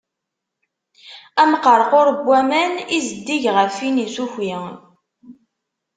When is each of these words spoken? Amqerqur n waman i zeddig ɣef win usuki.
Amqerqur 1.41 2.07
n 2.15 2.17
waman 2.27 2.73
i 2.95 2.97
zeddig 3.07 3.43
ɣef 3.55 3.75
win 3.81 4.03
usuki. 4.05 4.55